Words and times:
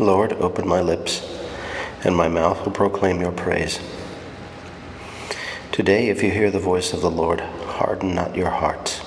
Lord, 0.00 0.32
open 0.32 0.66
my 0.66 0.80
lips, 0.80 1.22
and 2.02 2.16
my 2.16 2.26
mouth 2.26 2.64
will 2.64 2.72
proclaim 2.72 3.20
your 3.20 3.30
praise. 3.30 3.78
Today, 5.70 6.08
if 6.08 6.20
you 6.20 6.32
hear 6.32 6.50
the 6.50 6.58
voice 6.58 6.92
of 6.92 7.00
the 7.00 7.10
Lord, 7.10 7.38
harden 7.40 8.12
not 8.12 8.34
your 8.34 8.50
hearts. 8.50 9.02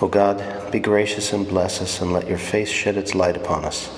O 0.00 0.08
God, 0.08 0.72
be 0.72 0.80
gracious 0.80 1.32
and 1.32 1.46
bless 1.46 1.80
us, 1.80 2.00
and 2.00 2.12
let 2.12 2.26
your 2.26 2.38
face 2.38 2.70
shed 2.70 2.96
its 2.96 3.14
light 3.14 3.36
upon 3.36 3.64
us. 3.64 3.88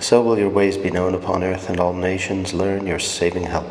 So 0.00 0.22
will 0.22 0.38
your 0.38 0.48
ways 0.48 0.78
be 0.78 0.90
known 0.90 1.14
upon 1.14 1.44
earth, 1.44 1.68
and 1.68 1.78
all 1.78 1.92
nations 1.92 2.54
learn 2.54 2.86
your 2.86 2.98
saving 2.98 3.44
help. 3.44 3.68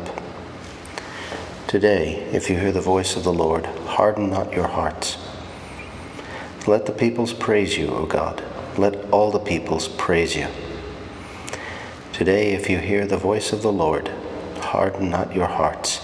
Today, 1.66 2.18
if 2.32 2.48
you 2.48 2.56
hear 2.56 2.70
the 2.70 2.80
voice 2.80 3.16
of 3.16 3.24
the 3.24 3.32
Lord, 3.32 3.66
harden 3.66 4.30
not 4.30 4.52
your 4.52 4.68
hearts. 4.68 5.18
Let 6.68 6.86
the 6.86 6.92
peoples 6.92 7.32
praise 7.32 7.76
you, 7.76 7.88
O 7.88 8.06
God. 8.06 8.44
Let 8.78 9.10
all 9.10 9.32
the 9.32 9.40
peoples 9.40 9.88
praise 9.88 10.36
you. 10.36 10.46
Today, 12.14 12.52
if 12.52 12.70
you 12.70 12.78
hear 12.78 13.08
the 13.08 13.16
voice 13.16 13.52
of 13.52 13.62
the 13.62 13.72
Lord, 13.72 14.06
harden 14.60 15.10
not 15.10 15.34
your 15.34 15.48
hearts. 15.48 16.00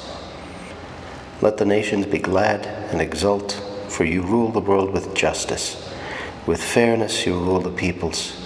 Let 1.40 1.58
the 1.58 1.64
nations 1.64 2.04
be 2.04 2.18
glad 2.18 2.66
and 2.66 3.00
exult, 3.00 3.52
for 3.86 4.02
you 4.02 4.22
rule 4.22 4.50
the 4.50 4.58
world 4.58 4.90
with 4.90 5.14
justice. 5.14 5.88
With 6.46 6.60
fairness 6.60 7.26
you 7.26 7.38
rule 7.38 7.60
the 7.60 7.70
peoples. 7.70 8.36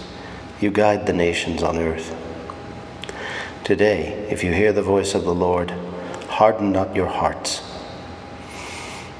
You 0.60 0.70
guide 0.70 1.06
the 1.06 1.14
nations 1.14 1.62
on 1.62 1.78
earth. 1.78 2.14
Today, 3.64 4.28
if 4.30 4.44
you 4.44 4.52
hear 4.52 4.74
the 4.74 4.82
voice 4.82 5.14
of 5.14 5.24
the 5.24 5.34
Lord, 5.34 5.70
harden 6.28 6.70
not 6.70 6.94
your 6.94 7.08
hearts. 7.08 7.62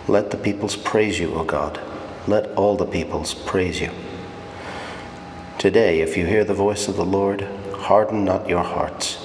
Let 0.07 0.33
the 0.33 0.37
peoples 0.37 0.77
praise 0.77 1.19
you, 1.19 1.33
O 1.33 1.45
God. 1.45 1.81
Let 2.27 2.55
all 2.57 2.77
the 2.77 2.85
peoples 2.85 3.33
praise 3.33 3.81
you. 3.81 3.91
Today, 5.57 6.03
if 6.03 6.15
you 6.19 6.27
hear 6.27 6.45
the 6.45 6.53
voice 6.53 6.89
of 6.89 6.97
the 6.97 7.07
Lord, 7.07 7.49
harden 7.85 8.25
not 8.25 8.49
your 8.49 8.63
hearts. 8.63 9.19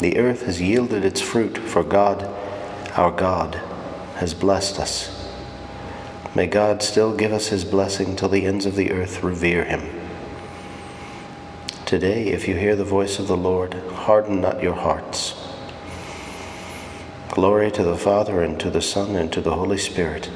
The 0.00 0.18
earth 0.18 0.42
has 0.42 0.60
yielded 0.60 1.04
its 1.04 1.20
fruit, 1.20 1.58
for 1.58 1.82
God, 1.82 2.24
our 2.96 3.10
God, 3.10 3.54
has 4.16 4.34
blessed 4.34 4.78
us. 4.78 5.30
May 6.34 6.46
God 6.46 6.82
still 6.82 7.16
give 7.16 7.32
us 7.32 7.48
his 7.48 7.64
blessing 7.64 8.16
till 8.16 8.28
the 8.28 8.46
ends 8.46 8.66
of 8.66 8.76
the 8.76 8.90
earth 8.92 9.22
revere 9.22 9.64
him. 9.64 9.82
Today, 11.86 12.28
if 12.28 12.48
you 12.48 12.56
hear 12.56 12.74
the 12.74 12.84
voice 12.84 13.18
of 13.18 13.28
the 13.28 13.36
Lord, 13.36 13.74
harden 13.74 14.40
not 14.40 14.62
your 14.62 14.74
hearts. 14.74 15.34
Glory 17.28 17.70
to 17.70 17.82
the 17.82 17.96
Father, 17.96 18.42
and 18.42 18.58
to 18.60 18.70
the 18.70 18.82
Son, 18.82 19.16
and 19.16 19.32
to 19.32 19.40
the 19.40 19.54
Holy 19.54 19.78
Spirit 19.78 20.30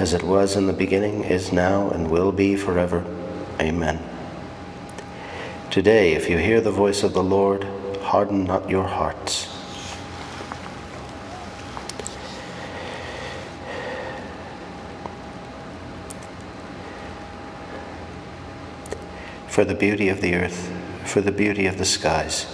as 0.00 0.14
it 0.14 0.22
was 0.22 0.56
in 0.56 0.66
the 0.66 0.72
beginning, 0.72 1.24
is 1.24 1.52
now, 1.52 1.90
and 1.90 2.10
will 2.10 2.32
be 2.32 2.56
forever. 2.56 3.04
Amen. 3.60 4.02
Today, 5.70 6.14
if 6.14 6.28
you 6.28 6.36
hear 6.36 6.60
the 6.60 6.70
voice 6.70 7.02
of 7.02 7.12
the 7.12 7.22
Lord, 7.22 7.64
harden 8.02 8.44
not 8.44 8.68
your 8.68 8.88
hearts. 8.88 9.44
For 19.46 19.64
the 19.64 19.74
beauty 19.74 20.08
of 20.08 20.20
the 20.20 20.34
earth, 20.34 20.72
for 21.04 21.20
the 21.20 21.32
beauty 21.32 21.66
of 21.66 21.78
the 21.78 21.84
skies, 21.84 22.46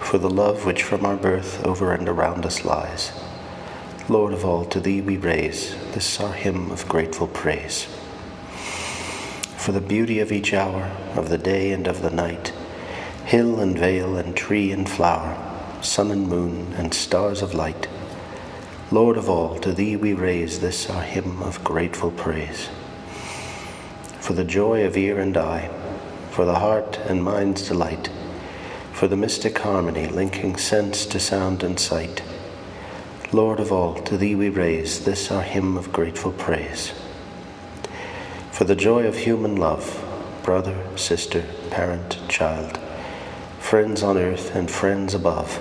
for 0.00 0.18
the 0.18 0.30
love 0.30 0.64
which 0.64 0.82
from 0.82 1.06
our 1.06 1.16
birth 1.16 1.64
over 1.64 1.92
and 1.92 2.08
around 2.08 2.44
us 2.44 2.64
lies 2.64 3.12
Lord 4.10 4.32
of 4.32 4.42
all, 4.42 4.64
to 4.64 4.80
thee 4.80 5.02
we 5.02 5.18
raise 5.18 5.76
this 5.92 6.18
our 6.18 6.32
hymn 6.32 6.70
of 6.70 6.88
grateful 6.88 7.28
praise. 7.28 7.86
For 9.68 9.72
the 9.72 9.80
beauty 9.82 10.18
of 10.20 10.32
each 10.32 10.54
hour, 10.54 10.90
of 11.14 11.28
the 11.28 11.36
day 11.36 11.72
and 11.72 11.86
of 11.86 12.00
the 12.00 12.08
night, 12.08 12.54
hill 13.26 13.60
and 13.60 13.78
vale 13.78 14.16
and 14.16 14.34
tree 14.34 14.72
and 14.72 14.88
flower, 14.88 15.36
sun 15.82 16.10
and 16.10 16.26
moon 16.26 16.72
and 16.78 16.94
stars 16.94 17.42
of 17.42 17.52
light, 17.52 17.86
Lord 18.90 19.18
of 19.18 19.28
all, 19.28 19.58
to 19.58 19.72
thee 19.72 19.94
we 19.94 20.14
raise 20.14 20.60
this 20.60 20.88
our 20.88 21.02
hymn 21.02 21.42
of 21.42 21.62
grateful 21.64 22.10
praise. 22.10 22.70
For 24.20 24.32
the 24.32 24.42
joy 24.42 24.86
of 24.86 24.96
ear 24.96 25.20
and 25.20 25.36
eye, 25.36 25.68
for 26.30 26.46
the 26.46 26.60
heart 26.60 26.98
and 27.06 27.22
mind's 27.22 27.68
delight, 27.68 28.08
for 28.94 29.06
the 29.06 29.18
mystic 29.18 29.58
harmony 29.58 30.06
linking 30.06 30.56
sense 30.56 31.04
to 31.04 31.20
sound 31.20 31.62
and 31.62 31.78
sight, 31.78 32.22
Lord 33.32 33.60
of 33.60 33.70
all, 33.70 33.96
to 34.04 34.16
Thee 34.16 34.34
we 34.34 34.48
raise 34.48 35.04
this 35.04 35.30
our 35.30 35.42
hymn 35.42 35.76
of 35.76 35.92
grateful 35.92 36.32
praise. 36.32 36.94
For 38.58 38.64
the 38.64 38.74
joy 38.74 39.06
of 39.06 39.18
human 39.18 39.54
love, 39.54 40.04
brother, 40.42 40.76
sister, 40.96 41.44
parent, 41.70 42.18
child, 42.28 42.76
friends 43.60 44.02
on 44.02 44.18
earth 44.18 44.52
and 44.52 44.68
friends 44.68 45.14
above, 45.14 45.60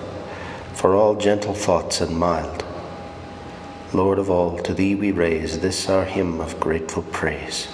for 0.73 0.95
all 0.95 1.13
gentle 1.13 1.53
thoughts 1.53 2.01
and 2.01 2.17
mild. 2.17 2.65
Lord 3.93 4.17
of 4.17 4.31
all, 4.31 4.57
to 4.63 4.73
Thee 4.73 4.95
we 4.95 5.11
raise 5.11 5.59
this 5.59 5.87
our 5.87 6.05
hymn 6.05 6.41
of 6.41 6.59
grateful 6.59 7.03
praise. 7.03 7.67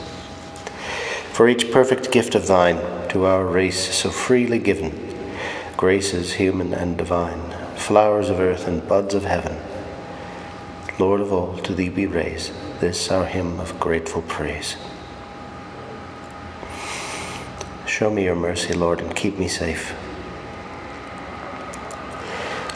For 1.32 1.48
each 1.48 1.72
perfect 1.72 2.12
gift 2.12 2.36
of 2.36 2.48
Thine 2.48 3.08
to 3.08 3.24
our 3.24 3.46
race 3.46 3.96
so 3.96 4.10
freely 4.10 4.60
given, 4.60 5.16
graces 5.78 6.34
human 6.34 6.74
and 6.74 6.98
divine, 6.98 7.50
flowers 7.78 8.30
of 8.30 8.42
earth 8.42 8.68
and 8.68 8.86
buds 8.90 9.14
of 9.14 9.24
heaven, 9.24 9.58
Lord 11.00 11.22
of 11.22 11.32
all, 11.32 11.56
to 11.60 11.74
thee 11.74 11.90
we 11.90 12.08
raise 12.08 12.52
this 12.82 13.10
our 13.10 13.24
hymn 13.24 13.62
of 13.62 13.80
grateful 13.80 14.24
praise. 14.24 14.76
Show 17.94 18.10
me 18.10 18.24
your 18.24 18.36
mercy, 18.36 18.74
Lord, 18.74 19.02
and 19.02 19.16
keep 19.16 19.38
me 19.38 19.48
safe. 19.48 19.94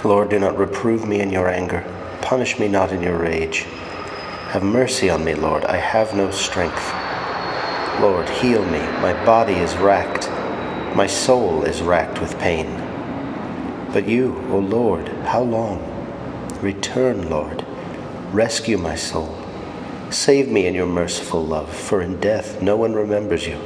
Lord, 0.05 0.29
do 0.29 0.37
not 0.37 0.59
reprove 0.59 1.07
me 1.07 1.21
in 1.21 1.31
your 1.31 1.49
anger, 1.49 1.83
punish 2.21 2.59
me 2.59 2.67
not 2.67 2.91
in 2.91 3.01
your 3.01 3.17
rage. 3.17 3.61
Have 4.51 4.61
mercy 4.61 5.09
on 5.09 5.25
me, 5.25 5.33
Lord, 5.33 5.65
I 5.65 5.77
have 5.77 6.15
no 6.15 6.29
strength. 6.29 6.93
Lord, 7.99 8.29
heal 8.29 8.63
me, 8.63 8.77
my 9.01 9.13
body 9.25 9.55
is 9.55 9.75
racked, 9.77 10.29
my 10.95 11.07
soul 11.07 11.63
is 11.63 11.81
racked 11.81 12.21
with 12.21 12.37
pain. 12.37 12.67
But 13.91 14.07
you, 14.07 14.39
O 14.51 14.59
Lord, 14.59 15.07
how 15.25 15.41
long? 15.41 15.81
Return, 16.61 17.27
Lord 17.27 17.65
Rescue 18.31 18.77
my 18.77 18.93
soul. 18.93 19.35
Save 20.11 20.47
me 20.51 20.67
in 20.67 20.75
your 20.75 20.85
merciful 20.85 21.43
love, 21.43 21.75
for 21.75 22.03
in 22.03 22.19
death 22.19 22.61
no 22.61 22.77
one 22.77 22.93
remembers 22.93 23.47
you. 23.47 23.59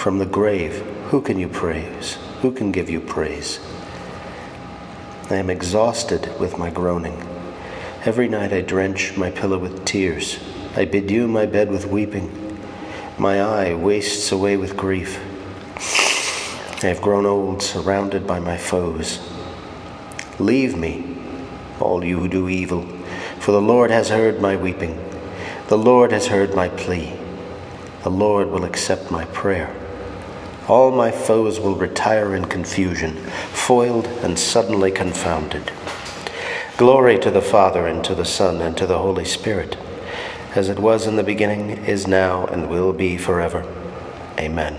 From 0.00 0.18
the 0.18 0.24
grave, 0.24 0.78
who 1.10 1.20
can 1.20 1.38
you 1.38 1.46
praise? 1.46 2.16
Who 2.40 2.52
can 2.52 2.72
give 2.72 2.88
you 2.88 3.02
praise? 3.02 3.60
I 5.28 5.34
am 5.34 5.50
exhausted 5.50 6.40
with 6.40 6.56
my 6.56 6.70
groaning. 6.70 7.22
Every 8.06 8.26
night 8.26 8.50
I 8.50 8.62
drench 8.62 9.18
my 9.18 9.30
pillow 9.30 9.58
with 9.58 9.84
tears. 9.84 10.38
I 10.74 10.86
bedew 10.86 11.28
my 11.28 11.44
bed 11.44 11.70
with 11.70 11.84
weeping. 11.84 12.58
My 13.18 13.42
eye 13.42 13.74
wastes 13.74 14.32
away 14.32 14.56
with 14.56 14.74
grief. 14.74 15.18
I 16.82 16.86
have 16.86 17.02
grown 17.02 17.26
old, 17.26 17.60
surrounded 17.60 18.26
by 18.26 18.40
my 18.40 18.56
foes. 18.56 19.20
Leave 20.38 20.78
me, 20.78 21.14
all 21.78 22.02
you 22.02 22.20
who 22.20 22.28
do 22.28 22.48
evil 22.48 22.86
for 23.38 23.52
the 23.52 23.60
Lord 23.60 23.90
has 23.90 24.08
heard 24.08 24.40
my 24.40 24.56
weeping. 24.56 24.98
The 25.68 25.76
Lord 25.76 26.10
has 26.10 26.28
heard 26.28 26.54
my 26.54 26.70
plea. 26.70 27.12
The 28.02 28.10
Lord 28.10 28.48
will 28.48 28.64
accept 28.64 29.10
my 29.10 29.26
prayer. 29.26 29.76
All 30.70 30.92
my 30.92 31.10
foes 31.10 31.58
will 31.58 31.74
retire 31.74 32.32
in 32.32 32.44
confusion, 32.44 33.16
foiled 33.52 34.06
and 34.22 34.38
suddenly 34.38 34.92
confounded. 34.92 35.72
Glory 36.76 37.18
to 37.18 37.30
the 37.32 37.42
Father, 37.42 37.88
and 37.88 38.04
to 38.04 38.14
the 38.14 38.24
Son, 38.24 38.60
and 38.60 38.76
to 38.76 38.86
the 38.86 38.98
Holy 38.98 39.24
Spirit, 39.24 39.76
as 40.54 40.68
it 40.68 40.78
was 40.78 41.08
in 41.08 41.16
the 41.16 41.24
beginning, 41.24 41.70
is 41.70 42.06
now, 42.06 42.46
and 42.46 42.70
will 42.70 42.92
be 42.92 43.18
forever. 43.18 43.66
Amen. 44.38 44.78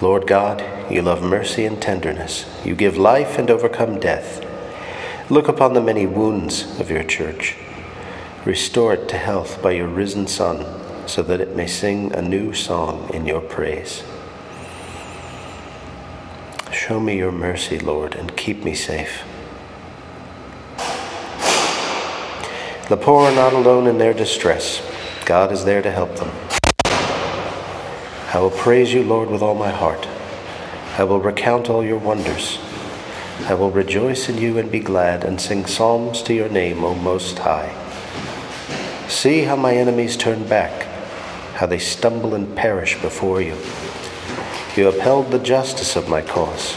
Lord 0.00 0.28
God, 0.28 0.62
you 0.88 1.02
love 1.02 1.20
mercy 1.20 1.64
and 1.64 1.82
tenderness. 1.82 2.46
You 2.64 2.76
give 2.76 2.96
life 2.96 3.40
and 3.40 3.50
overcome 3.50 3.98
death. 3.98 4.46
Look 5.28 5.48
upon 5.48 5.72
the 5.72 5.82
many 5.82 6.06
wounds 6.06 6.78
of 6.78 6.92
your 6.92 7.02
church. 7.02 7.56
Restore 8.44 8.94
it 8.94 9.08
to 9.08 9.18
health 9.18 9.60
by 9.60 9.72
your 9.72 9.88
risen 9.88 10.28
Son, 10.28 10.77
so 11.08 11.22
that 11.22 11.40
it 11.40 11.56
may 11.56 11.66
sing 11.66 12.12
a 12.12 12.22
new 12.22 12.52
song 12.52 13.10
in 13.14 13.26
your 13.26 13.40
praise. 13.40 14.04
Show 16.70 17.00
me 17.00 17.16
your 17.16 17.32
mercy, 17.32 17.78
Lord, 17.78 18.14
and 18.14 18.36
keep 18.36 18.62
me 18.62 18.74
safe. 18.74 19.24
The 22.88 22.96
poor 22.96 23.30
are 23.30 23.34
not 23.34 23.52
alone 23.52 23.86
in 23.86 23.98
their 23.98 24.14
distress. 24.14 24.82
God 25.26 25.52
is 25.52 25.64
there 25.64 25.82
to 25.82 25.90
help 25.90 26.16
them. 26.16 26.30
I 28.32 28.38
will 28.40 28.50
praise 28.50 28.92
you, 28.92 29.02
Lord, 29.02 29.30
with 29.30 29.42
all 29.42 29.54
my 29.54 29.70
heart. 29.70 30.06
I 30.96 31.04
will 31.04 31.20
recount 31.20 31.68
all 31.68 31.84
your 31.84 31.98
wonders. 31.98 32.58
I 33.46 33.54
will 33.54 33.70
rejoice 33.70 34.28
in 34.28 34.38
you 34.38 34.58
and 34.58 34.70
be 34.70 34.80
glad 34.80 35.24
and 35.24 35.40
sing 35.40 35.66
psalms 35.66 36.22
to 36.22 36.34
your 36.34 36.48
name, 36.48 36.82
O 36.82 36.94
Most 36.94 37.38
High. 37.38 37.74
See 39.08 39.42
how 39.42 39.56
my 39.56 39.74
enemies 39.74 40.16
turn 40.16 40.48
back, 40.48 40.87
how 41.58 41.66
they 41.66 41.78
stumble 41.78 42.36
and 42.36 42.54
perish 42.54 42.96
before 43.02 43.42
you. 43.42 43.56
You 44.76 44.86
upheld 44.86 45.32
the 45.32 45.40
justice 45.40 45.96
of 45.96 46.08
my 46.08 46.22
cause. 46.22 46.76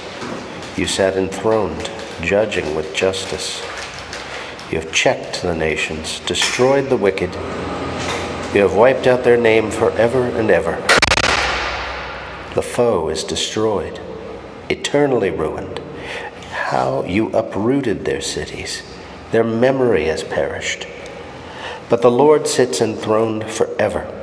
You 0.75 0.88
sat 0.88 1.16
enthroned, 1.16 1.92
judging 2.24 2.74
with 2.74 2.95
justice. 2.95 3.62
You 4.72 4.80
have 4.80 4.92
checked 4.92 5.44
the 5.44 5.54
nations, 5.54 6.19
destroyed 6.22 6.89
the 6.89 6.98
wicked. 6.98 7.31
You 8.56 8.62
have 8.62 8.74
wiped 8.74 9.06
out 9.06 9.24
their 9.24 9.38
name 9.38 9.69
forever 9.69 10.25
and 10.25 10.50
ever. 10.50 10.78
The 12.56 12.63
foe 12.63 13.10
is 13.10 13.24
destroyed, 13.24 14.00
eternally 14.68 15.30
ruined. 15.30 15.80
How 16.50 17.04
you 17.04 17.30
uprooted 17.34 18.06
their 18.06 18.22
cities. 18.22 18.81
Their 19.31 19.44
memory 19.44 20.06
has 20.06 20.24
perished. 20.24 20.88
But 21.88 22.01
the 22.01 22.10
Lord 22.10 22.48
sits 22.48 22.81
enthroned 22.81 23.48
forever. 23.48 24.18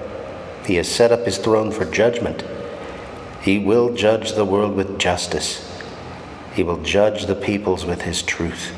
He 0.68 0.74
has 0.74 0.86
set 0.86 1.10
up 1.10 1.24
his 1.24 1.38
throne 1.38 1.70
for 1.70 1.86
judgment. 1.86 2.44
He 3.40 3.58
will 3.58 3.94
judge 3.94 4.32
the 4.32 4.44
world 4.44 4.76
with 4.76 4.98
justice. 4.98 5.66
He 6.52 6.62
will 6.62 6.82
judge 6.82 7.24
the 7.24 7.34
peoples 7.34 7.86
with 7.86 8.02
his 8.02 8.20
truth. 8.20 8.74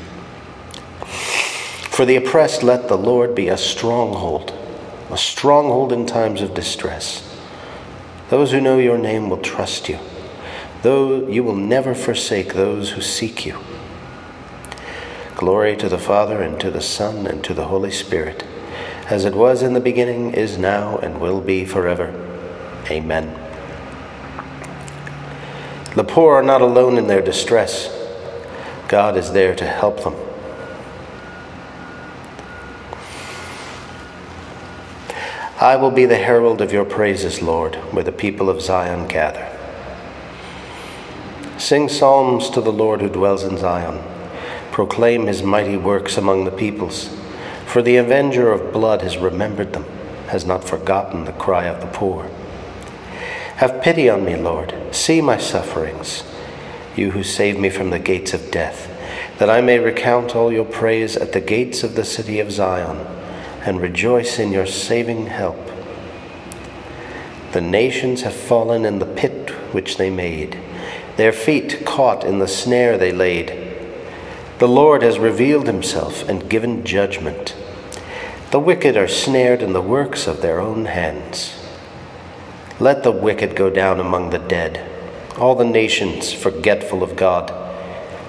For 1.89 2.05
the 2.05 2.15
oppressed, 2.15 2.63
let 2.63 2.87
the 2.87 2.97
Lord 2.97 3.35
be 3.35 3.49
a 3.49 3.57
stronghold, 3.57 4.53
a 5.09 5.17
stronghold 5.17 5.91
in 5.91 6.05
times 6.05 6.41
of 6.41 6.53
distress. 6.53 7.27
Those 8.29 8.53
who 8.53 8.61
know 8.61 8.77
your 8.77 8.97
name 8.97 9.29
will 9.29 9.41
trust 9.41 9.89
you, 9.89 9.99
though 10.83 11.27
you 11.27 11.43
will 11.43 11.57
never 11.57 11.93
forsake 11.93 12.53
those 12.53 12.91
who 12.91 13.01
seek 13.01 13.45
you. 13.45 13.59
Glory 15.35 15.75
to 15.75 15.89
the 15.89 15.97
Father, 15.97 16.41
and 16.41 16.57
to 16.61 16.71
the 16.71 16.79
Son, 16.79 17.27
and 17.27 17.43
to 17.43 17.53
the 17.53 17.65
Holy 17.65 17.91
Spirit, 17.91 18.45
as 19.11 19.25
it 19.25 19.35
was 19.35 19.61
in 19.61 19.73
the 19.73 19.79
beginning, 19.81 20.33
is 20.33 20.57
now, 20.57 20.97
and 20.99 21.19
will 21.19 21.41
be 21.41 21.65
forever. 21.65 22.07
Amen. 22.89 23.27
The 25.95 26.05
poor 26.05 26.35
are 26.35 26.43
not 26.43 26.61
alone 26.61 26.97
in 26.97 27.07
their 27.07 27.21
distress, 27.21 27.93
God 28.87 29.17
is 29.17 29.33
there 29.33 29.53
to 29.55 29.65
help 29.65 30.03
them. 30.05 30.15
I 35.59 35.75
will 35.75 35.91
be 35.91 36.05
the 36.05 36.17
herald 36.17 36.61
of 36.61 36.71
your 36.71 36.85
praises, 36.85 37.41
Lord, 37.41 37.75
where 37.93 38.03
the 38.03 38.11
people 38.11 38.49
of 38.49 38.61
Zion 38.61 39.07
gather. 39.07 39.47
Sing 41.59 41.87
psalms 41.87 42.49
to 42.49 42.61
the 42.61 42.71
Lord 42.71 43.01
who 43.01 43.09
dwells 43.09 43.43
in 43.43 43.57
Zion. 43.57 44.01
Proclaim 44.71 45.27
his 45.27 45.43
mighty 45.43 45.77
works 45.77 46.17
among 46.17 46.45
the 46.45 46.51
peoples. 46.51 47.20
For 47.71 47.81
the 47.81 47.95
avenger 47.95 48.51
of 48.51 48.73
blood 48.73 49.01
has 49.01 49.15
remembered 49.15 49.71
them, 49.71 49.85
has 50.27 50.45
not 50.45 50.65
forgotten 50.65 51.23
the 51.23 51.31
cry 51.31 51.67
of 51.67 51.79
the 51.79 51.87
poor. 51.87 52.29
Have 53.55 53.81
pity 53.81 54.09
on 54.09 54.25
me, 54.25 54.35
Lord. 54.35 54.75
See 54.93 55.21
my 55.21 55.37
sufferings, 55.37 56.25
you 56.97 57.11
who 57.11 57.23
save 57.23 57.57
me 57.57 57.69
from 57.69 57.89
the 57.89 57.97
gates 57.97 58.33
of 58.33 58.51
death, 58.51 58.89
that 59.39 59.49
I 59.49 59.61
may 59.61 59.79
recount 59.79 60.35
all 60.35 60.51
your 60.51 60.65
praise 60.65 61.15
at 61.15 61.31
the 61.31 61.39
gates 61.39 61.81
of 61.81 61.95
the 61.95 62.03
city 62.03 62.41
of 62.41 62.51
Zion 62.51 63.07
and 63.61 63.79
rejoice 63.79 64.37
in 64.37 64.51
your 64.51 64.65
saving 64.65 65.27
help. 65.27 65.71
The 67.53 67.61
nations 67.61 68.23
have 68.23 68.35
fallen 68.35 68.83
in 68.83 68.99
the 68.99 69.05
pit 69.05 69.49
which 69.71 69.95
they 69.95 70.09
made, 70.09 70.59
their 71.15 71.31
feet 71.31 71.85
caught 71.85 72.25
in 72.25 72.39
the 72.39 72.49
snare 72.49 72.97
they 72.97 73.13
laid. 73.13 73.57
The 74.59 74.67
Lord 74.67 75.03
has 75.03 75.17
revealed 75.17 75.67
himself 75.67 76.27
and 76.27 76.49
given 76.49 76.83
judgment. 76.83 77.55
The 78.51 78.59
wicked 78.59 78.97
are 78.97 79.07
snared 79.07 79.61
in 79.61 79.71
the 79.71 79.81
works 79.81 80.27
of 80.27 80.41
their 80.41 80.59
own 80.59 80.83
hands. 80.83 81.57
Let 82.81 83.01
the 83.01 83.11
wicked 83.11 83.55
go 83.55 83.69
down 83.69 84.01
among 84.01 84.31
the 84.31 84.39
dead, 84.39 84.85
all 85.37 85.55
the 85.55 85.63
nations 85.63 86.33
forgetful 86.33 87.01
of 87.01 87.15
God. 87.15 87.49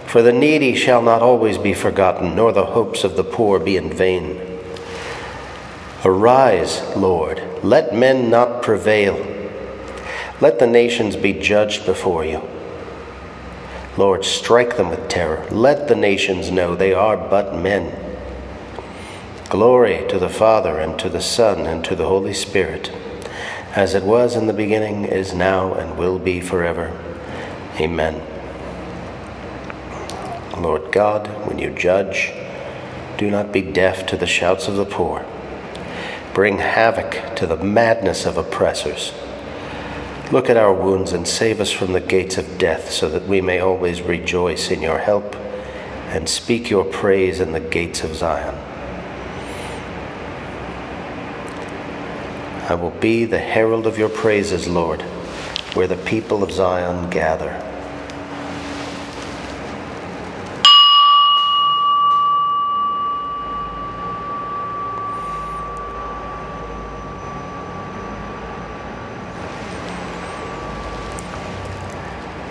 For 0.06 0.22
the 0.22 0.32
needy 0.32 0.76
shall 0.76 1.02
not 1.02 1.22
always 1.22 1.58
be 1.58 1.74
forgotten, 1.74 2.36
nor 2.36 2.52
the 2.52 2.66
hopes 2.66 3.02
of 3.02 3.16
the 3.16 3.24
poor 3.24 3.58
be 3.58 3.76
in 3.76 3.90
vain. 3.90 4.40
Arise, 6.04 6.80
Lord, 6.96 7.42
let 7.64 7.92
men 7.92 8.30
not 8.30 8.62
prevail. 8.62 9.16
Let 10.40 10.60
the 10.60 10.69
nations 10.69 11.16
be 11.16 11.32
judged 11.32 11.84
before 11.84 12.24
you. 12.24 12.48
Lord, 13.96 14.24
strike 14.24 14.76
them 14.76 14.90
with 14.90 15.08
terror. 15.08 15.48
Let 15.50 15.88
the 15.88 15.96
nations 15.96 16.52
know 16.52 16.76
they 16.76 16.94
are 16.94 17.16
but 17.16 17.56
men. 17.56 18.12
Glory 19.52 20.06
to 20.08 20.19
the 20.19 20.31
Father, 20.31 20.78
and 20.78 20.99
to 20.99 21.10
the 21.10 21.20
Son, 21.20 21.66
and 21.66 21.84
to 21.84 21.94
the 21.94 22.06
Holy 22.06 22.32
Spirit, 22.32 22.90
as 23.75 23.94
it 23.94 24.02
was 24.02 24.34
in 24.34 24.46
the 24.46 24.54
beginning, 24.54 25.04
is 25.04 25.34
now, 25.34 25.75
and 25.75 25.99
will 25.99 26.19
be 26.19 26.40
forever. 26.40 26.90
Amen. 27.78 28.22
Lord 30.56 30.90
God, 30.90 31.26
when 31.46 31.58
you 31.58 31.69
judge, 31.69 32.32
do 33.19 33.31
not 33.31 33.52
be 33.52 33.60
deaf 33.60 34.06
to 34.06 34.16
the 34.16 34.26
shouts 34.26 34.69
of 34.69 34.76
the 34.76 34.87
poor 34.87 35.26
bring 36.32 36.56
havoc 36.56 37.37
to 37.37 37.46
the 37.46 37.58
madness 37.58 38.25
of 38.25 38.38
oppressors. 38.38 39.12
Look 40.32 40.48
at 40.48 40.56
our 40.56 40.72
wounds 40.72 41.12
and 41.12 41.28
save 41.28 41.60
us 41.60 41.70
from 41.70 41.93
the 41.93 42.00
gates 42.00 42.38
of 42.38 42.56
death, 42.56 42.90
so 42.90 43.10
that 43.10 43.28
we 43.28 43.43
may 43.43 43.58
always 43.58 44.00
rejoice 44.00 44.70
in 44.70 44.81
your 44.81 45.00
help 45.00 45.37
and 46.08 46.26
speak 46.26 46.70
your 46.70 46.87
praise 46.87 47.38
in 47.38 47.52
the 47.52 47.60
gates 47.60 48.02
of 48.02 48.14
Zion. 48.16 48.71
I 52.69 52.76
will 52.76 52.91
be 52.91 53.25
the 53.25 53.41
herald 53.41 53.88
of 53.88 53.99
your 53.99 54.09
praises, 54.09 54.69
Lord, 54.69 55.03
where 55.75 55.88
the 55.88 55.97
people 55.97 56.44
of 56.44 56.53
Zion 56.53 57.11
gather. 57.11 57.50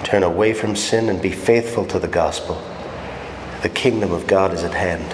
Turn 0.03 0.23
away 0.23 0.53
from 0.53 0.75
sin 0.75 1.07
and 1.07 1.21
be 1.21 1.31
faithful 1.31 1.85
to 1.85 1.97
the 1.99 2.09
gospel. 2.09 2.61
The 3.61 3.69
kingdom 3.69 4.11
of 4.11 4.27
God 4.27 4.53
is 4.53 4.65
at 4.65 4.73
hand. 4.73 5.13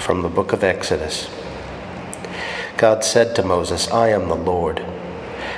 From 0.00 0.22
the 0.22 0.30
book 0.30 0.54
of 0.54 0.64
Exodus 0.64 1.35
God 2.76 3.04
said 3.04 3.34
to 3.36 3.42
Moses, 3.42 3.90
I 3.90 4.08
am 4.08 4.28
the 4.28 4.34
Lord. 4.34 4.80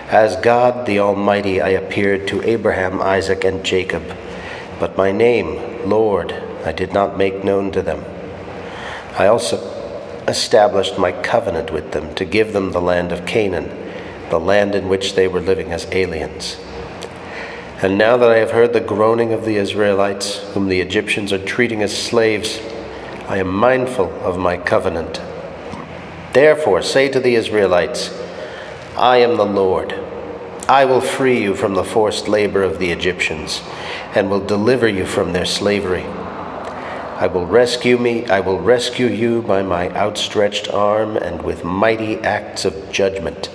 As 0.09 0.37
God 0.37 0.87
the 0.87 0.99
Almighty, 1.01 1.61
I 1.61 1.71
appeared 1.71 2.29
to 2.29 2.43
Abraham, 2.43 3.01
Isaac, 3.01 3.45
and 3.45 3.65
Jacob, 3.65 4.03
but 4.79 4.97
my 4.97 5.13
name, 5.13 5.89
Lord, 5.89 6.33
I 6.65 6.73
did 6.73 6.93
not 6.93 7.19
make 7.19 7.45
known 7.45 7.73
to 7.73 7.83
them. 7.83 8.05
I 9.19 9.27
also 9.27 9.57
established 10.29 10.99
my 10.99 11.13
covenant 11.13 11.73
with 11.73 11.93
them 11.93 12.15
to 12.15 12.25
give 12.25 12.53
them 12.53 12.73
the 12.73 12.81
land 12.81 13.13
of 13.13 13.27
Canaan 13.27 13.87
the 14.31 14.41
land 14.41 14.75
in 14.75 14.89
which 14.89 15.15
they 15.15 15.29
were 15.29 15.41
living 15.41 15.73
as 15.73 15.87
aliens. 15.93 16.57
And 17.81 17.97
now 17.97 18.17
that 18.17 18.31
I 18.31 18.39
have 18.39 18.51
heard 18.51 18.73
the 18.73 18.81
groaning 18.81 19.33
of 19.33 19.45
the 19.45 19.57
Israelites, 19.57 20.39
whom 20.53 20.69
the 20.69 20.81
Egyptians 20.81 21.33
are 21.33 21.45
treating 21.45 21.83
as 21.83 21.97
slaves, 21.97 22.59
I 23.29 23.39
am 23.39 23.49
mindful 23.49 24.13
of 24.25 24.39
my 24.39 24.57
covenant. 24.57 25.21
Therefore, 26.39 26.83
say 26.83 27.09
to 27.09 27.19
the 27.19 27.35
Israelites, 27.35 28.17
I 28.97 29.17
am 29.17 29.37
the 29.37 29.45
Lord. 29.45 29.93
I 30.69 30.85
will 30.85 31.01
free 31.01 31.43
you 31.43 31.57
from 31.57 31.75
the 31.75 31.83
forced 31.83 32.29
labor 32.29 32.63
of 32.63 32.79
the 32.79 32.93
Egyptians, 32.93 33.61
and 34.15 34.31
will 34.31 34.47
deliver 34.47 34.87
you 34.87 35.05
from 35.05 35.33
their 35.33 35.45
slavery. 35.45 36.05
I 36.05 37.27
will 37.27 37.45
rescue 37.45 37.99
me, 37.99 38.25
I 38.27 38.39
will 38.39 38.61
rescue 38.61 39.09
you 39.09 39.43
by 39.43 39.65
my 39.65 39.91
outstretched 39.97 40.69
arm 40.69 41.17
and 41.17 41.43
with 41.43 41.65
mighty 41.65 42.19
acts 42.19 42.65
of 42.65 42.93
judgment. 42.93 43.51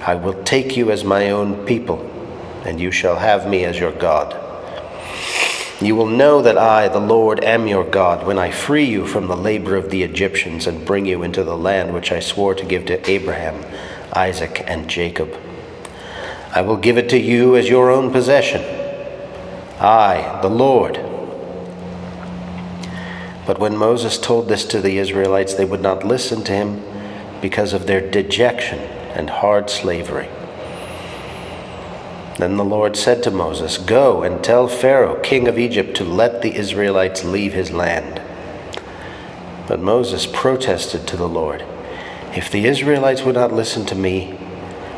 I 0.00 0.14
will 0.14 0.42
take 0.44 0.78
you 0.78 0.90
as 0.90 1.04
my 1.04 1.30
own 1.30 1.66
people, 1.66 2.00
and 2.64 2.80
you 2.80 2.90
shall 2.90 3.16
have 3.16 3.46
me 3.46 3.66
as 3.66 3.78
your 3.78 3.92
God. 3.92 4.45
You 5.80 5.94
will 5.94 6.06
know 6.06 6.40
that 6.40 6.56
I, 6.56 6.88
the 6.88 6.98
Lord, 6.98 7.44
am 7.44 7.66
your 7.66 7.84
God 7.84 8.26
when 8.26 8.38
I 8.38 8.50
free 8.50 8.86
you 8.86 9.06
from 9.06 9.26
the 9.26 9.36
labor 9.36 9.76
of 9.76 9.90
the 9.90 10.02
Egyptians 10.02 10.66
and 10.66 10.86
bring 10.86 11.04
you 11.04 11.22
into 11.22 11.44
the 11.44 11.56
land 11.56 11.92
which 11.92 12.10
I 12.10 12.20
swore 12.20 12.54
to 12.54 12.64
give 12.64 12.86
to 12.86 13.10
Abraham, 13.10 13.62
Isaac, 14.14 14.64
and 14.66 14.88
Jacob. 14.88 15.36
I 16.54 16.62
will 16.62 16.78
give 16.78 16.96
it 16.96 17.10
to 17.10 17.18
you 17.18 17.56
as 17.56 17.68
your 17.68 17.90
own 17.90 18.10
possession. 18.10 18.62
I, 19.78 20.38
the 20.40 20.48
Lord. 20.48 20.94
But 23.44 23.58
when 23.58 23.76
Moses 23.76 24.16
told 24.16 24.48
this 24.48 24.64
to 24.66 24.80
the 24.80 24.96
Israelites, 24.96 25.52
they 25.52 25.66
would 25.66 25.82
not 25.82 26.04
listen 26.04 26.42
to 26.44 26.52
him 26.52 26.82
because 27.42 27.74
of 27.74 27.86
their 27.86 28.10
dejection 28.10 28.78
and 28.78 29.28
hard 29.28 29.68
slavery. 29.68 30.30
Then 32.38 32.56
the 32.56 32.64
Lord 32.64 32.96
said 32.96 33.22
to 33.22 33.30
Moses, 33.30 33.78
Go 33.78 34.22
and 34.22 34.44
tell 34.44 34.68
Pharaoh, 34.68 35.18
king 35.20 35.48
of 35.48 35.58
Egypt, 35.58 35.96
to 35.96 36.04
let 36.04 36.42
the 36.42 36.54
Israelites 36.54 37.24
leave 37.24 37.54
his 37.54 37.70
land. 37.70 38.20
But 39.66 39.80
Moses 39.80 40.26
protested 40.26 41.06
to 41.08 41.16
the 41.16 41.28
Lord, 41.28 41.64
If 42.34 42.50
the 42.50 42.66
Israelites 42.66 43.22
would 43.22 43.34
not 43.34 43.52
listen 43.52 43.86
to 43.86 43.94
me, 43.94 44.38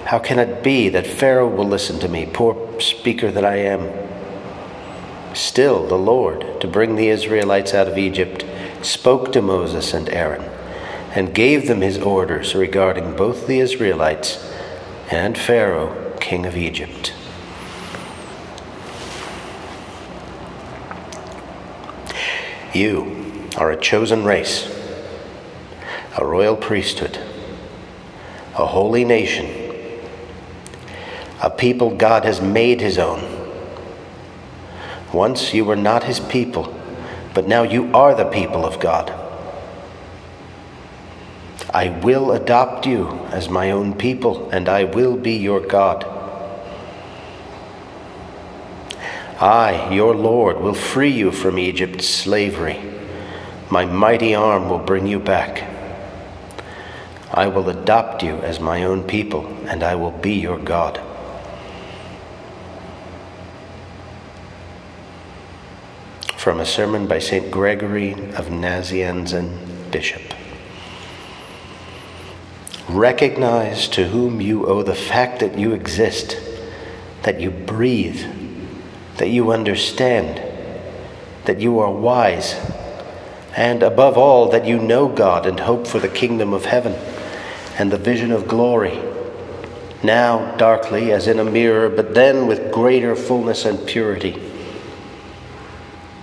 How 0.06 0.18
can 0.18 0.38
it 0.38 0.64
be 0.64 0.88
that 0.88 1.06
Pharaoh 1.06 1.48
will 1.48 1.68
listen 1.68 2.00
to 2.00 2.08
me, 2.08 2.26
poor 2.26 2.80
speaker 2.80 3.30
that 3.30 3.44
I 3.44 3.56
am? 3.56 3.88
Still, 5.34 5.86
the 5.86 5.98
Lord, 5.98 6.60
to 6.60 6.66
bring 6.66 6.96
the 6.96 7.08
Israelites 7.08 7.72
out 7.72 7.86
of 7.86 7.98
Egypt, 7.98 8.44
spoke 8.82 9.32
to 9.32 9.42
Moses 9.42 9.94
and 9.94 10.08
Aaron 10.08 10.44
and 11.14 11.34
gave 11.34 11.68
them 11.68 11.80
his 11.80 11.98
orders 11.98 12.54
regarding 12.54 13.16
both 13.16 13.46
the 13.46 13.60
Israelites 13.60 14.52
and 15.10 15.38
Pharaoh, 15.38 16.16
king 16.20 16.44
of 16.44 16.56
Egypt. 16.56 17.12
You 22.74 23.48
are 23.56 23.70
a 23.70 23.80
chosen 23.80 24.24
race, 24.24 24.68
a 26.18 26.24
royal 26.24 26.56
priesthood, 26.56 27.18
a 28.54 28.66
holy 28.66 29.04
nation, 29.04 29.46
a 31.42 31.48
people 31.48 31.96
God 31.96 32.24
has 32.24 32.40
made 32.40 32.80
his 32.80 32.98
own. 32.98 33.24
Once 35.12 35.54
you 35.54 35.64
were 35.64 35.76
not 35.76 36.04
his 36.04 36.20
people, 36.20 36.74
but 37.32 37.48
now 37.48 37.62
you 37.62 37.90
are 37.94 38.14
the 38.14 38.26
people 38.30 38.66
of 38.66 38.78
God. 38.80 39.12
I 41.70 41.88
will 42.02 42.32
adopt 42.32 42.86
you 42.86 43.08
as 43.30 43.48
my 43.48 43.70
own 43.70 43.94
people, 43.94 44.50
and 44.50 44.68
I 44.68 44.84
will 44.84 45.16
be 45.16 45.36
your 45.36 45.60
God. 45.60 46.17
I, 49.40 49.94
your 49.94 50.16
Lord, 50.16 50.60
will 50.60 50.74
free 50.74 51.12
you 51.12 51.30
from 51.30 51.60
Egypt's 51.60 52.08
slavery. 52.08 52.80
My 53.70 53.84
mighty 53.84 54.34
arm 54.34 54.68
will 54.68 54.80
bring 54.80 55.06
you 55.06 55.20
back. 55.20 55.62
I 57.32 57.46
will 57.46 57.68
adopt 57.68 58.24
you 58.24 58.38
as 58.38 58.58
my 58.58 58.82
own 58.82 59.04
people, 59.04 59.46
and 59.68 59.84
I 59.84 59.94
will 59.94 60.10
be 60.10 60.32
your 60.32 60.58
God. 60.58 61.00
From 66.36 66.58
a 66.58 66.66
sermon 66.66 67.06
by 67.06 67.20
St. 67.20 67.48
Gregory 67.48 68.12
of 68.12 68.46
Nazianzen, 68.46 69.90
Bishop. 69.92 70.34
Recognize 72.88 73.86
to 73.88 74.08
whom 74.08 74.40
you 74.40 74.66
owe 74.66 74.82
the 74.82 74.96
fact 74.96 75.38
that 75.40 75.56
you 75.56 75.74
exist, 75.74 76.38
that 77.22 77.40
you 77.40 77.50
breathe, 77.50 78.24
that 79.18 79.28
you 79.28 79.52
understand, 79.52 80.40
that 81.44 81.60
you 81.60 81.78
are 81.78 81.90
wise, 81.90 82.54
and 83.56 83.82
above 83.82 84.16
all, 84.16 84.48
that 84.50 84.66
you 84.66 84.78
know 84.78 85.08
God 85.08 85.46
and 85.46 85.60
hope 85.60 85.86
for 85.86 85.98
the 85.98 86.08
kingdom 86.08 86.52
of 86.52 86.64
heaven 86.64 86.94
and 87.78 87.92
the 87.92 87.98
vision 87.98 88.32
of 88.32 88.48
glory. 88.48 89.00
Now, 90.02 90.56
darkly 90.56 91.12
as 91.12 91.26
in 91.26 91.38
a 91.38 91.44
mirror, 91.44 91.88
but 91.88 92.14
then 92.14 92.46
with 92.46 92.72
greater 92.72 93.16
fullness 93.16 93.64
and 93.64 93.86
purity. 93.86 94.40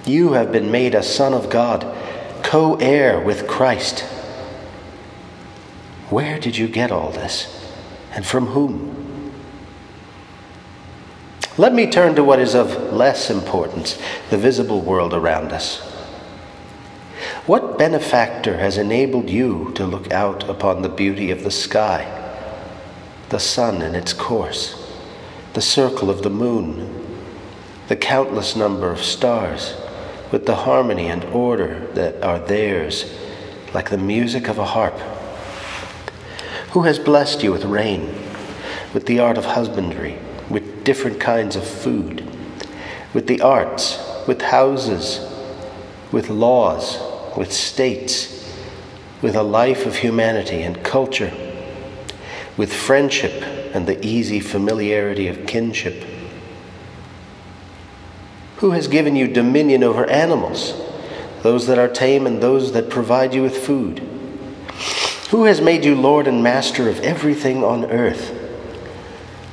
You 0.05 0.33
have 0.33 0.51
been 0.51 0.71
made 0.71 0.95
a 0.95 1.03
son 1.03 1.33
of 1.33 1.49
God, 1.49 1.83
co 2.43 2.75
heir 2.75 3.19
with 3.19 3.47
Christ 3.47 4.05
where 6.09 6.39
did 6.39 6.55
you 6.55 6.67
get 6.67 6.91
all 6.91 7.09
this? 7.09 7.51
And 8.13 8.25
from 8.25 8.47
whom? 8.47 9.14
Let 11.57 11.73
me 11.73 11.89
turn 11.89 12.15
to 12.15 12.23
what 12.23 12.39
is 12.39 12.53
of 12.53 12.91
less 12.91 13.29
importance 13.29 13.97
the 14.29 14.37
visible 14.37 14.81
world 14.81 15.13
around 15.13 15.53
us. 15.53 15.79
What 17.45 17.77
benefactor 17.77 18.57
has 18.57 18.77
enabled 18.77 19.29
you 19.29 19.71
to 19.75 19.85
look 19.85 20.11
out 20.11 20.49
upon 20.49 20.81
the 20.81 20.89
beauty 20.89 21.31
of 21.31 21.45
the 21.45 21.51
sky, 21.51 22.11
the 23.29 23.39
sun 23.39 23.81
in 23.81 23.95
its 23.95 24.11
course, 24.11 24.91
the 25.53 25.61
circle 25.61 26.09
of 26.09 26.23
the 26.23 26.29
moon, 26.29 27.05
the 27.87 27.95
countless 27.95 28.57
number 28.57 28.91
of 28.91 29.01
stars, 29.01 29.75
with 30.33 30.45
the 30.45 30.55
harmony 30.55 31.07
and 31.07 31.23
order 31.25 31.87
that 31.93 32.21
are 32.21 32.39
theirs, 32.39 33.15
like 33.73 33.91
the 33.91 33.97
music 33.97 34.49
of 34.49 34.57
a 34.57 34.65
harp? 34.65 34.99
Who 36.71 36.81
has 36.81 36.99
blessed 36.99 37.43
you 37.43 37.53
with 37.53 37.63
rain, 37.63 38.13
with 38.93 39.05
the 39.05 39.19
art 39.19 39.37
of 39.37 39.45
husbandry, 39.45 40.19
different 40.85 41.19
kinds 41.19 41.57
of 41.57 41.67
food, 41.67 42.23
with 43.13 43.27
the 43.27 43.41
arts, 43.41 43.99
with 44.27 44.41
houses, 44.41 45.19
with 46.11 46.29
laws, 46.29 46.97
with 47.35 47.51
states, 47.51 48.55
with 49.21 49.35
a 49.35 49.43
life 49.43 49.85
of 49.85 49.97
humanity 49.97 50.61
and 50.61 50.83
culture, 50.83 51.33
with 52.55 52.71
friendship 52.73 53.43
and 53.75 53.87
the 53.87 54.05
easy 54.05 54.39
familiarity 54.39 55.27
of 55.27 55.45
kinship? 55.45 56.05
Who 58.57 58.71
has 58.71 58.87
given 58.87 59.17
you 59.17 59.27
dominion 59.27 59.83
over 59.83 60.09
animals, 60.09 60.81
those 61.41 61.67
that 61.67 61.77
are 61.77 61.89
tame 61.89 62.25
and 62.25 62.41
those 62.41 62.71
that 62.71 62.89
provide 62.89 63.33
you 63.33 63.41
with 63.41 63.57
food? 63.57 63.99
Who 65.31 65.43
has 65.43 65.59
made 65.59 65.83
you 65.83 65.95
Lord 65.95 66.27
and 66.27 66.41
Master 66.41 66.87
of 66.87 66.99
everything 67.01 67.63
on 67.63 67.85
earth? 67.85 68.44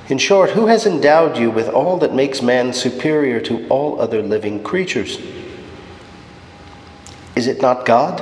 In 0.08 0.18
short, 0.18 0.50
who 0.50 0.66
has 0.66 0.84
endowed 0.84 1.38
you 1.38 1.50
with 1.50 1.68
all 1.68 1.96
that 1.98 2.14
makes 2.14 2.42
man 2.42 2.72
superior 2.72 3.40
to 3.42 3.66
all 3.68 4.00
other 4.00 4.20
living 4.20 4.62
creatures? 4.62 5.20
Is 7.36 7.46
it 7.46 7.62
not 7.62 7.86
God 7.86 8.20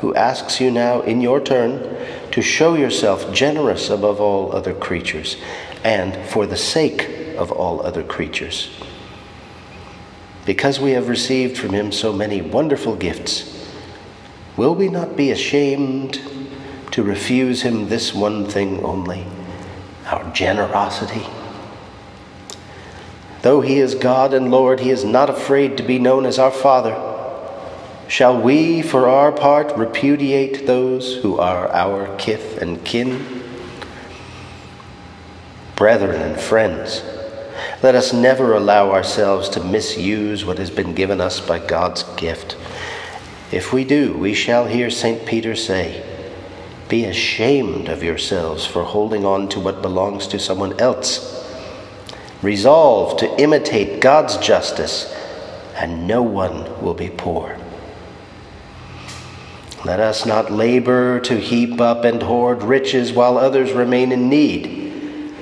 who 0.00 0.14
asks 0.14 0.60
you 0.60 0.70
now, 0.70 1.00
in 1.02 1.20
your 1.20 1.40
turn, 1.40 1.96
to 2.30 2.40
show 2.40 2.74
yourself 2.74 3.32
generous 3.32 3.90
above 3.90 4.20
all 4.20 4.52
other 4.52 4.72
creatures 4.72 5.36
and 5.84 6.16
for 6.28 6.46
the 6.46 6.56
sake 6.56 7.36
of 7.36 7.50
all 7.50 7.84
other 7.84 8.04
creatures? 8.04 8.70
Because 10.46 10.80
we 10.80 10.92
have 10.92 11.08
received 11.08 11.58
from 11.58 11.70
him 11.70 11.92
so 11.92 12.12
many 12.12 12.40
wonderful 12.42 12.96
gifts, 12.96 13.68
will 14.56 14.74
we 14.74 14.88
not 14.88 15.16
be 15.16 15.30
ashamed 15.30 16.20
to 16.92 17.02
refuse 17.02 17.62
him 17.62 17.88
this 17.88 18.14
one 18.14 18.46
thing 18.46 18.84
only 18.84 19.26
our 20.12 20.32
generosity. 20.32 21.26
Though 23.42 23.60
he 23.60 23.78
is 23.78 23.94
God 23.94 24.34
and 24.34 24.50
Lord, 24.50 24.80
he 24.80 24.90
is 24.90 25.04
not 25.04 25.30
afraid 25.30 25.76
to 25.76 25.82
be 25.82 25.98
known 25.98 26.26
as 26.26 26.38
our 26.38 26.50
Father. 26.50 26.94
Shall 28.06 28.40
we, 28.40 28.82
for 28.82 29.08
our 29.08 29.32
part, 29.32 29.76
repudiate 29.76 30.66
those 30.66 31.16
who 31.16 31.38
are 31.38 31.68
our 31.72 32.14
kith 32.18 32.58
and 32.60 32.84
kin? 32.84 33.42
Brethren 35.74 36.20
and 36.20 36.40
friends, 36.40 37.02
let 37.82 37.94
us 37.94 38.12
never 38.12 38.54
allow 38.54 38.90
ourselves 38.90 39.48
to 39.50 39.64
misuse 39.64 40.44
what 40.44 40.58
has 40.58 40.70
been 40.70 40.94
given 40.94 41.20
us 41.20 41.40
by 41.40 41.58
God's 41.58 42.04
gift. 42.16 42.56
If 43.50 43.72
we 43.72 43.84
do, 43.84 44.16
we 44.16 44.34
shall 44.34 44.66
hear 44.66 44.90
St. 44.90 45.26
Peter 45.26 45.56
say, 45.56 46.11
be 46.92 47.06
ashamed 47.06 47.88
of 47.88 48.02
yourselves 48.02 48.66
for 48.66 48.84
holding 48.84 49.24
on 49.24 49.48
to 49.48 49.58
what 49.58 49.80
belongs 49.80 50.26
to 50.26 50.38
someone 50.38 50.78
else. 50.78 51.42
Resolve 52.42 53.18
to 53.18 53.40
imitate 53.40 53.98
God's 53.98 54.36
justice, 54.36 55.10
and 55.74 56.06
no 56.06 56.20
one 56.20 56.82
will 56.82 56.92
be 56.92 57.08
poor. 57.08 57.56
Let 59.86 60.00
us 60.00 60.26
not 60.26 60.52
labor 60.52 61.18
to 61.20 61.40
heap 61.40 61.80
up 61.80 62.04
and 62.04 62.22
hoard 62.22 62.62
riches 62.62 63.10
while 63.10 63.38
others 63.38 63.72
remain 63.72 64.12
in 64.12 64.28
need. 64.28 65.32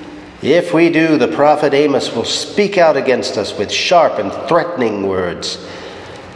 If 0.41 0.73
we 0.73 0.89
do, 0.89 1.17
the 1.17 1.27
prophet 1.27 1.73
Amos 1.73 2.15
will 2.15 2.23
speak 2.23 2.77
out 2.77 2.95
against 2.95 3.37
us 3.37 3.57
with 3.57 3.73
sharp 3.73 4.19
and 4.19 4.31
threatening 4.47 5.05
words. 5.05 5.67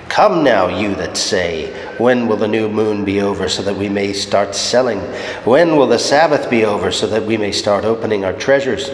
Come 0.10 0.43
now, 0.43 0.67
you 0.67 0.93
that 0.95 1.15
say, 1.15 1.74
When 1.97 2.27
will 2.27 2.35
the 2.35 2.47
new 2.47 2.67
moon 2.67 3.05
be 3.05 3.21
over 3.21 3.47
so 3.47 3.61
that 3.63 3.75
we 3.75 3.87
may 3.87 4.11
start 4.11 4.53
selling? 4.53 4.99
When 5.45 5.77
will 5.77 5.87
the 5.87 5.99
Sabbath 5.99 6.49
be 6.49 6.65
over 6.65 6.91
so 6.91 7.07
that 7.07 7.23
we 7.23 7.37
may 7.37 7.53
start 7.53 7.85
opening 7.85 8.25
our 8.25 8.33
treasures? 8.33 8.89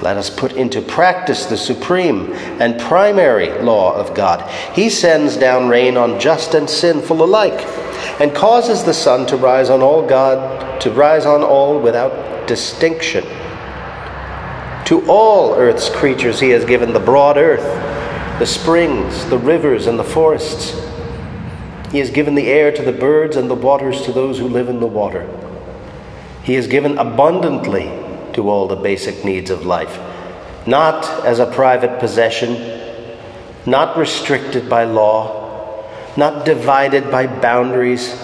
Let 0.00 0.16
us 0.16 0.30
put 0.30 0.52
into 0.54 0.80
practice 0.80 1.46
the 1.46 1.56
supreme 1.56 2.32
and 2.32 2.80
primary 2.80 3.50
law 3.62 3.94
of 3.94 4.14
God. 4.14 4.50
He 4.74 4.88
sends 4.88 5.36
down 5.36 5.68
rain 5.68 5.96
on 5.96 6.18
just 6.18 6.54
and 6.54 6.68
sinful 6.68 7.22
alike, 7.22 7.60
and 8.18 8.34
causes 8.34 8.82
the 8.82 8.94
sun 8.94 9.26
to 9.26 9.36
rise 9.36 9.70
on 9.70 9.80
all 9.82 10.04
God, 10.04 10.80
to 10.80 10.90
rise 10.90 11.26
on 11.26 11.42
all 11.44 11.78
without 11.78 12.48
distinction. 12.48 13.24
To 14.86 15.04
all 15.06 15.54
earth's 15.54 15.88
creatures 15.88 16.40
he 16.40 16.50
has 16.50 16.64
given 16.64 16.92
the 16.92 16.98
broad 16.98 17.36
earth 17.36 17.91
the 18.38 18.46
springs, 18.46 19.26
the 19.26 19.38
rivers, 19.38 19.86
and 19.86 19.98
the 19.98 20.04
forests. 20.04 20.70
He 21.90 21.98
has 21.98 22.10
given 22.10 22.34
the 22.34 22.48
air 22.48 22.72
to 22.72 22.82
the 22.82 22.92
birds 22.92 23.36
and 23.36 23.50
the 23.50 23.54
waters 23.54 24.02
to 24.02 24.12
those 24.12 24.38
who 24.38 24.48
live 24.48 24.68
in 24.68 24.80
the 24.80 24.86
water. 24.86 25.28
He 26.42 26.54
has 26.54 26.66
given 26.66 26.98
abundantly 26.98 27.84
to 28.32 28.48
all 28.48 28.66
the 28.66 28.76
basic 28.76 29.24
needs 29.24 29.50
of 29.50 29.66
life, 29.66 30.00
not 30.66 31.04
as 31.24 31.38
a 31.38 31.46
private 31.46 32.00
possession, 32.00 32.80
not 33.66 33.96
restricted 33.96 34.68
by 34.68 34.84
law, 34.84 35.84
not 36.16 36.44
divided 36.44 37.10
by 37.10 37.26
boundaries, 37.26 38.14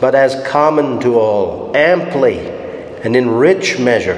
but 0.00 0.14
as 0.14 0.46
common 0.46 1.00
to 1.00 1.18
all, 1.18 1.76
amply 1.76 2.38
and 3.02 3.16
in 3.16 3.30
rich 3.30 3.78
measure. 3.78 4.16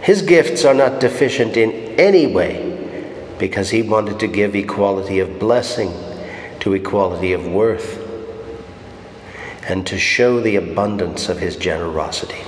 His 0.00 0.22
gifts 0.22 0.64
are 0.64 0.74
not 0.74 1.00
deficient 1.00 1.56
in 1.56 1.70
any 1.98 2.26
way 2.26 2.71
because 3.42 3.70
he 3.70 3.82
wanted 3.82 4.20
to 4.20 4.28
give 4.28 4.54
equality 4.54 5.18
of 5.18 5.40
blessing 5.40 5.92
to 6.60 6.74
equality 6.74 7.32
of 7.32 7.44
worth 7.44 7.98
and 9.66 9.84
to 9.84 9.98
show 9.98 10.38
the 10.38 10.54
abundance 10.54 11.28
of 11.28 11.40
his 11.40 11.56
generosity. 11.56 12.44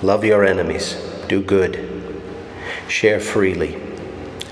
Love 0.00 0.24
your 0.24 0.44
enemies, 0.44 0.94
do 1.26 1.42
good, 1.42 2.14
share 2.86 3.18
freely, 3.18 3.82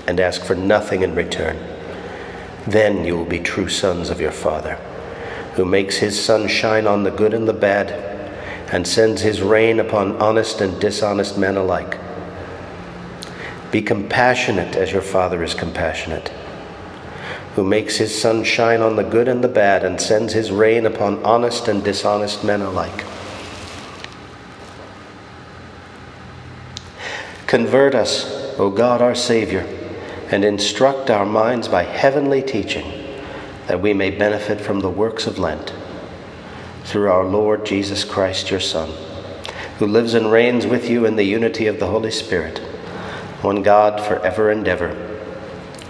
and 0.07 0.19
ask 0.19 0.43
for 0.43 0.55
nothing 0.55 1.03
in 1.03 1.15
return. 1.15 1.57
Then 2.67 3.05
you 3.05 3.15
will 3.15 3.23
be 3.23 3.39
true 3.39 3.69
sons 3.69 4.09
of 4.09 4.19
your 4.19 4.33
Father, 4.33 4.75
who 5.55 5.63
makes 5.63 5.95
his 5.95 6.21
sun 6.21 6.49
shine 6.49 6.85
on 6.85 7.03
the 7.03 7.11
good 7.11 7.33
and 7.33 7.47
the 7.47 7.53
bad, 7.53 8.12
and 8.73 8.87
sends 8.87 9.21
his 9.21 9.39
rain 9.39 9.79
upon 9.79 10.19
honest 10.19 10.59
and 10.59 10.81
dishonest 10.81 11.37
men 11.37 11.55
alike. 11.55 11.99
Be 13.69 13.83
compassionate 13.83 14.75
as 14.75 14.91
your 14.91 15.03
Father 15.03 15.43
is 15.43 15.53
compassionate, 15.53 16.29
who 17.53 17.63
makes 17.63 17.97
his 17.97 18.19
sun 18.19 18.43
shine 18.43 18.81
on 18.81 18.95
the 18.95 19.03
good 19.03 19.27
and 19.27 19.43
the 19.43 19.47
bad, 19.47 19.83
and 19.85 20.01
sends 20.01 20.33
his 20.33 20.49
rain 20.49 20.87
upon 20.87 21.23
honest 21.23 21.67
and 21.67 21.83
dishonest 21.83 22.43
men 22.43 22.61
alike. 22.61 23.05
Convert 27.45 27.93
us, 27.93 28.57
O 28.57 28.71
God 28.71 29.03
our 29.03 29.13
Savior, 29.13 29.67
and 30.31 30.43
instruct 30.43 31.11
our 31.11 31.27
minds 31.27 31.67
by 31.67 31.83
heavenly 31.83 32.41
teaching, 32.41 32.91
that 33.67 33.79
we 33.79 33.93
may 33.93 34.09
benefit 34.09 34.59
from 34.59 34.79
the 34.79 34.89
works 34.89 35.27
of 35.27 35.37
Lent. 35.37 35.75
Through 36.83 37.09
our 37.09 37.25
Lord 37.25 37.65
Jesus 37.65 38.03
Christ, 38.03 38.51
your 38.51 38.59
Son, 38.59 38.89
who 39.79 39.87
lives 39.87 40.13
and 40.13 40.31
reigns 40.31 40.67
with 40.67 40.89
you 40.89 41.05
in 41.05 41.15
the 41.15 41.23
unity 41.23 41.67
of 41.67 41.79
the 41.79 41.87
Holy 41.87 42.11
Spirit, 42.11 42.59
one 43.41 43.63
God 43.63 43.99
for 44.01 44.19
ever 44.19 44.49
and 44.51 44.67
ever. 44.67 44.91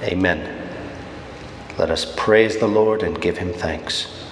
Amen. 0.03 0.69
Let 1.77 1.89
us 1.89 2.11
praise 2.15 2.57
the 2.57 2.67
Lord 2.67 3.03
and 3.03 3.19
give 3.19 3.37
him 3.37 3.51
thanks. 3.51 4.22